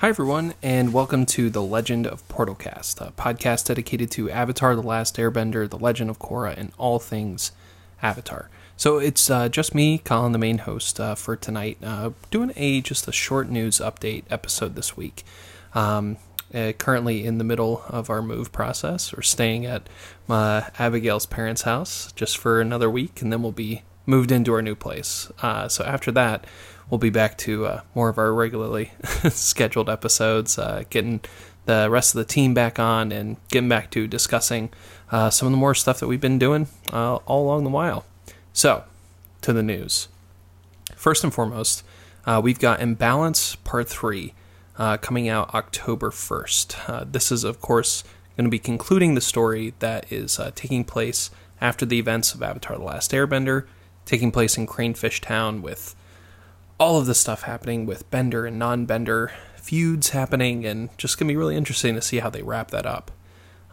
[0.00, 4.82] Hi, everyone, and welcome to The Legend of Portalcast, a podcast dedicated to Avatar The
[4.82, 7.52] Last Airbender, The Legend of Korra, and all things
[8.02, 8.50] Avatar.
[8.76, 12.82] So it's uh, just me, Collin, the main host uh, for tonight, uh, doing a
[12.82, 15.24] just a short news update episode this week.
[15.72, 16.18] Um,
[16.54, 19.14] uh, currently in the middle of our move process.
[19.14, 19.88] We're staying at
[20.28, 24.62] my Abigail's parents' house just for another week, and then we'll be moved into our
[24.62, 25.32] new place.
[25.40, 26.46] Uh, so after that,
[26.90, 28.92] we'll be back to uh, more of our regularly
[29.30, 31.20] scheduled episodes, uh, getting
[31.66, 34.70] the rest of the team back on and getting back to discussing
[35.10, 38.04] uh, some of the more stuff that we've been doing uh, all along the while.
[38.52, 38.84] So,
[39.42, 40.08] to the news.
[40.94, 41.82] First and foremost,
[42.24, 44.32] uh, we've got Imbalance Part 3
[44.78, 47.12] uh, coming out October 1st.
[47.12, 48.04] this is, of course,
[48.36, 51.30] going to be concluding the story that is taking place
[51.60, 53.66] after the events of Avatar The Last Airbender,
[54.04, 55.94] taking place in Cranefish Town with
[56.78, 61.26] all of the stuff happening with Bender and non Bender feuds happening, and just going
[61.26, 63.10] to be really interesting to see how they wrap that up.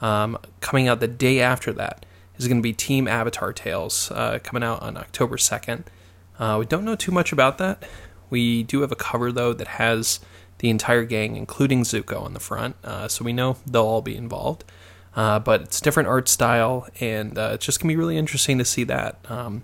[0.02, 2.06] Um, coming out the day after that
[2.38, 5.84] is going to be Team Avatar Tales, uh, coming out on October 2nd.
[6.40, 7.84] Uh, we don't know too much about that.
[8.30, 10.20] We do have a cover, though, that has
[10.58, 14.16] the entire gang, including Zuko, on the front, uh, so we know they'll all be
[14.16, 14.64] involved.
[15.16, 18.58] Uh, but it's different art style, and uh, it's just going to be really interesting
[18.58, 19.20] to see that.
[19.30, 19.64] Um,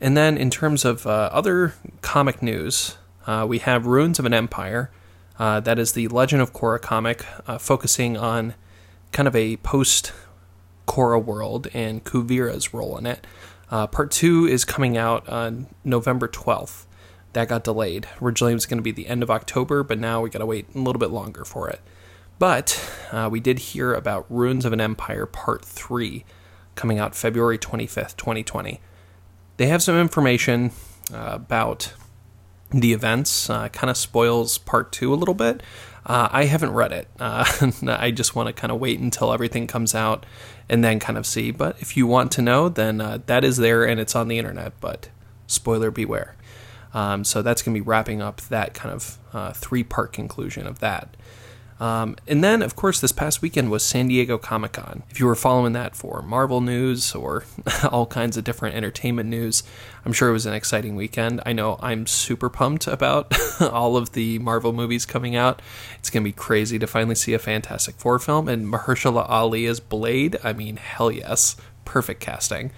[0.00, 2.96] and then in terms of uh, other comic news,
[3.26, 4.90] uh, we have Ruins of an Empire.
[5.38, 8.54] Uh, that is the Legend of Korra comic, uh, focusing on
[9.12, 10.12] kind of a post
[10.86, 13.26] Korra world and Kuvira's role in it.
[13.70, 16.86] Uh, part two is coming out on November 12th.
[17.34, 18.08] That got delayed.
[18.22, 20.46] Originally, it was going to be the end of October, but now we got to
[20.46, 21.80] wait a little bit longer for it.
[22.38, 22.80] But
[23.12, 26.24] uh, we did hear about Ruins of an Empire Part 3
[26.74, 28.80] coming out February 25th, 2020
[29.58, 30.72] they have some information
[31.12, 31.92] uh, about
[32.70, 33.50] the events.
[33.50, 35.62] Uh, kind of spoils part two a little bit.
[36.06, 37.08] Uh, I haven't read it.
[37.20, 37.44] Uh,
[37.86, 40.24] I just want to kind of wait until everything comes out
[40.68, 41.50] and then kind of see.
[41.50, 44.38] But if you want to know, then uh, that is there and it's on the
[44.38, 44.72] internet.
[44.80, 45.10] But
[45.46, 46.34] spoiler beware.
[46.94, 50.66] Um, so that's going to be wrapping up that kind of uh, three part conclusion
[50.66, 51.16] of that.
[51.80, 55.04] Um, and then, of course, this past weekend was San Diego Comic Con.
[55.10, 57.44] If you were following that for Marvel news or
[57.90, 59.62] all kinds of different entertainment news,
[60.04, 61.40] I'm sure it was an exciting weekend.
[61.46, 65.62] I know I'm super pumped about all of the Marvel movies coming out.
[65.98, 69.66] It's going to be crazy to finally see a Fantastic Four film, and Mahershala Ali
[69.66, 70.36] as Blade.
[70.42, 71.56] I mean, hell yes.
[71.84, 72.72] Perfect casting.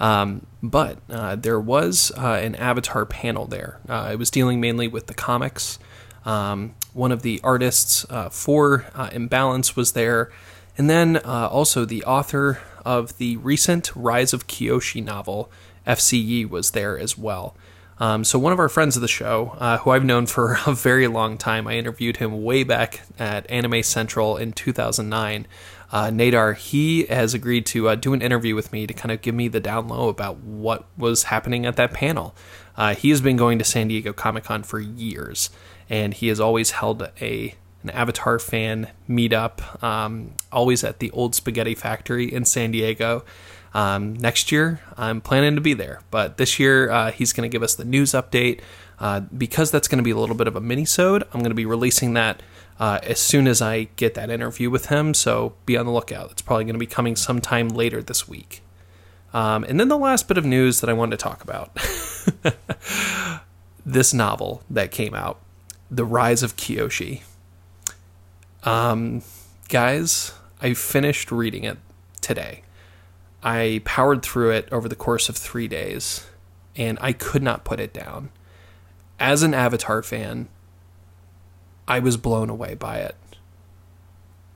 [0.00, 3.80] Um, but uh, there was uh, an Avatar panel there.
[3.88, 5.78] Uh, it was dealing mainly with the comics.
[6.24, 10.30] Um, one of the artists uh, for uh, Imbalance was there,
[10.78, 15.50] and then uh, also the author of the recent Rise of Kyoshi novel,
[15.86, 16.18] F.C.
[16.18, 17.56] Yee, was there as well.
[17.98, 20.74] Um, so one of our friends of the show, uh, who I've known for a
[20.74, 25.46] very long time, I interviewed him way back at Anime Central in 2009.
[25.94, 29.22] Uh, Nadar, he has agreed to uh, do an interview with me to kind of
[29.22, 32.34] give me the down low about what was happening at that panel.
[32.76, 35.50] Uh, he has been going to San Diego Comic Con for years,
[35.88, 41.36] and he has always held a an Avatar fan meetup, um, always at the Old
[41.36, 43.24] Spaghetti Factory in San Diego.
[43.74, 47.52] Um, next year, I'm planning to be there, but this year uh, he's going to
[47.52, 48.60] give us the news update.
[49.00, 51.54] Uh, because that's going to be a little bit of a mini-sode, I'm going to
[51.56, 52.40] be releasing that
[52.78, 55.14] uh, as soon as I get that interview with him.
[55.14, 56.30] So be on the lookout.
[56.30, 58.62] It's probably going to be coming sometime later this week.
[59.32, 61.76] Um, and then the last bit of news that I wanted to talk about
[63.86, 65.40] this novel that came out
[65.90, 67.22] the Rise of Kyoshi.
[68.62, 69.22] Um,
[69.68, 71.78] guys, I finished reading it
[72.20, 72.63] today.
[73.44, 76.26] I powered through it over the course of three days,
[76.74, 78.30] and I could not put it down.
[79.20, 80.48] As an Avatar fan,
[81.86, 83.16] I was blown away by it.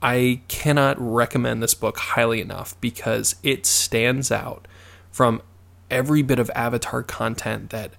[0.01, 4.67] I cannot recommend this book highly enough because it stands out
[5.11, 5.43] from
[5.91, 7.93] every bit of Avatar content that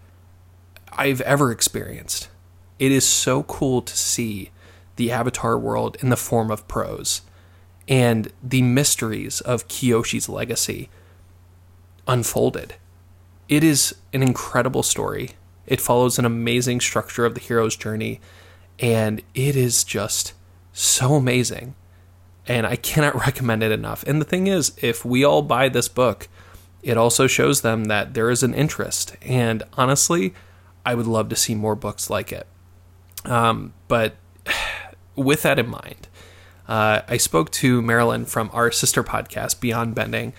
[0.93, 2.29] I've ever experienced.
[2.81, 4.51] It is so cool to see
[4.97, 7.23] the Avatar world in the form of prose
[7.89, 10.89] and the mysteries of Kyoshi's legacy
[12.07, 12.75] unfolded.
[13.49, 15.31] It is an incredible story.
[15.67, 18.21] It follows an amazing structure of the hero's journey,
[18.79, 20.35] and it is just
[20.73, 21.75] so amazing.
[22.47, 24.03] And I cannot recommend it enough.
[24.05, 26.29] And the thing is, if we all buy this book,
[26.83, 29.17] it also shows them that there is an interest.
[29.23, 30.35] And honestly,
[30.85, 32.47] I would love to see more books like it.
[33.25, 34.17] Um, but
[35.17, 36.09] with that in mind,
[36.71, 40.33] uh, I spoke to Marilyn from our sister podcast, Beyond Bending,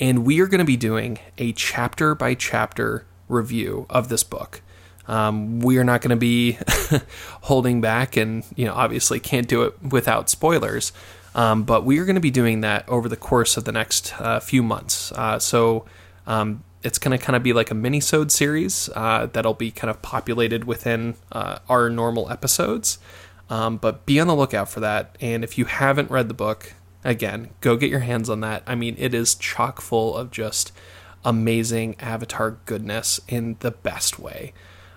[0.00, 4.62] and we are going to be doing a chapter by chapter review of this book.
[5.06, 6.56] Um, we are not going to be
[7.42, 10.90] holding back, and you know, obviously can't do it without spoilers.
[11.34, 14.18] Um, but we are going to be doing that over the course of the next
[14.18, 15.12] uh, few months.
[15.12, 15.84] Uh, so
[16.26, 19.90] um, it's going to kind of be like a mini-sode series uh, that'll be kind
[19.90, 22.98] of populated within uh, our normal episodes.
[23.50, 25.16] Um, but be on the lookout for that.
[25.20, 26.72] And if you haven't read the book,
[27.04, 28.62] again, go get your hands on that.
[28.66, 30.72] I mean, it is chock full of just
[31.24, 34.52] amazing Avatar goodness in the best way.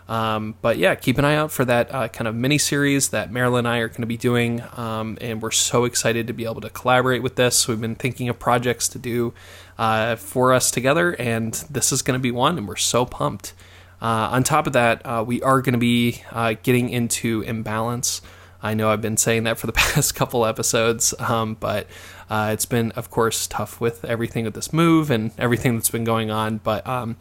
[0.07, 3.29] Um, but yeah, keep an eye out for that uh, kind of mini series that
[3.29, 4.63] Marilyn and I are going to be doing.
[4.77, 7.67] Um, and we're so excited to be able to collaborate with this.
[7.67, 9.33] We've been thinking of projects to do
[9.77, 13.53] uh, for us together, and this is going to be one, and we're so pumped.
[14.01, 18.21] Uh, on top of that, uh, we are going to be uh, getting into imbalance.
[18.61, 21.87] I know I've been saying that for the past couple episodes, um, but
[22.29, 26.03] uh, it's been, of course, tough with everything with this move and everything that's been
[26.03, 26.57] going on.
[26.57, 27.17] But um,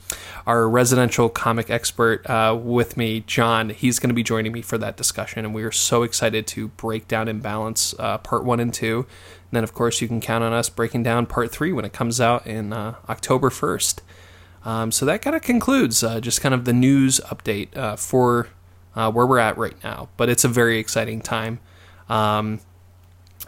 [0.47, 4.79] our residential comic expert uh, with me, John, he's going to be joining me for
[4.79, 8.75] that discussion, and we are so excited to break down Imbalance uh, Part 1 and
[8.75, 8.99] 2.
[8.99, 9.07] And
[9.53, 12.21] then, of course, you can count on us breaking down Part 3 when it comes
[12.21, 14.01] out in uh, October 1st.
[14.65, 18.49] Um, so that kind of concludes uh, just kind of the news update uh, for
[18.97, 20.09] uh, where we're at right now.
[20.17, 21.61] But it's a very exciting time.
[22.09, 22.61] Um,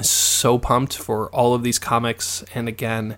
[0.01, 3.17] so pumped for all of these comics, and again,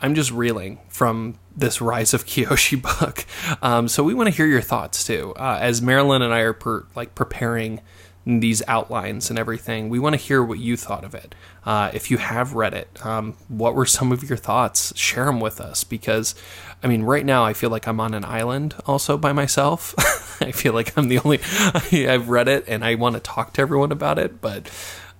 [0.00, 3.26] I'm just reeling from this Rise of Kyoshi book.
[3.62, 6.52] Um, so we want to hear your thoughts too, uh, as Marilyn and I are
[6.52, 7.80] per, like preparing
[8.26, 9.88] these outlines and everything.
[9.88, 11.34] We want to hear what you thought of it.
[11.64, 14.96] Uh, if you have read it, um, what were some of your thoughts?
[14.96, 16.34] Share them with us because,
[16.82, 19.94] I mean, right now I feel like I'm on an island also by myself.
[20.40, 21.40] I feel like I'm the only.
[22.08, 24.70] I've read it and I want to talk to everyone about it, but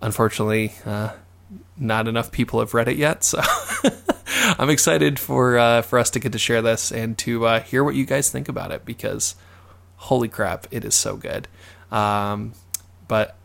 [0.00, 1.10] unfortunately, uh,
[1.76, 3.22] not enough people have read it yet.
[3.22, 3.40] So
[4.58, 7.84] I'm excited for uh, for us to get to share this and to uh, hear
[7.84, 9.34] what you guys think about it because,
[9.96, 11.48] holy crap, it is so good.
[11.90, 12.54] Um,
[13.14, 13.36] but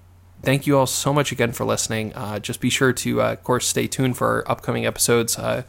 [0.42, 2.12] thank you all so much again for listening.
[2.16, 5.38] Uh, just be sure to, uh, of course, stay tuned for our upcoming episodes.
[5.38, 5.62] Uh,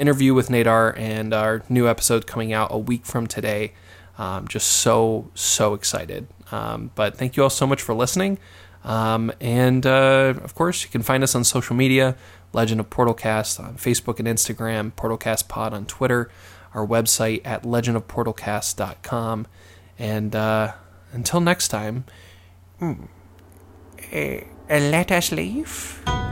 [0.00, 3.74] interview with Nadar and our new episode coming out a week from today.
[4.16, 6.28] Um, just so, so excited.
[6.50, 8.38] Um, but thank you all so much for listening.
[8.84, 12.16] Um, and uh, of course, you can find us on social media
[12.54, 16.30] Legend of Portalcast on Facebook and Instagram, Portalcast Pod on Twitter,
[16.72, 19.46] our website at legendofportalcast.com.
[19.98, 20.72] And uh,
[21.12, 22.06] until next time,
[24.12, 26.25] uh, let us leave.